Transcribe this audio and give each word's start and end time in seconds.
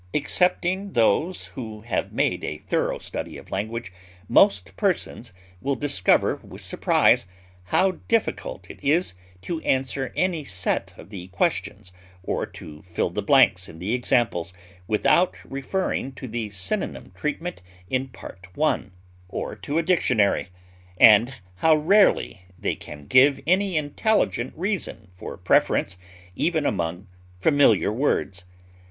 Excepting 0.15 0.93
those 0.93 1.45
who 1.53 1.81
have 1.81 2.11
made 2.11 2.43
a 2.43 2.57
thorough 2.57 2.97
study 2.97 3.37
of 3.37 3.51
language 3.51 3.93
most 4.27 4.75
persons 4.75 5.31
will 5.61 5.75
discover 5.75 6.37
with 6.37 6.63
surprise 6.63 7.27
how 7.65 7.91
difficult 8.07 8.67
it 8.71 8.83
is 8.83 9.13
to 9.43 9.61
answer 9.61 10.11
any 10.15 10.43
set 10.43 10.91
of 10.97 11.11
the 11.11 11.27
Questions 11.27 11.93
or 12.23 12.47
to 12.47 12.81
fill 12.81 13.11
the 13.11 13.21
blanks 13.21 13.69
in 13.69 13.77
the 13.77 13.93
Examples 13.93 14.53
without 14.87 15.37
referring 15.47 16.13
to 16.13 16.27
the 16.27 16.49
synonym 16.49 17.11
treatment 17.13 17.61
in 17.87 18.07
Part 18.07 18.47
I., 18.59 18.85
or 19.29 19.55
to 19.57 19.77
a 19.77 19.83
dictionary, 19.83 20.47
and 20.99 21.39
how 21.57 21.75
rarely 21.75 22.41
they 22.57 22.73
can 22.75 23.05
give 23.05 23.39
any 23.45 23.77
intelligent 23.77 24.53
reason 24.57 25.09
for 25.13 25.37
preference 25.37 25.95
even 26.35 26.65
among 26.65 27.05
familiar 27.39 27.93
words. 27.93 28.45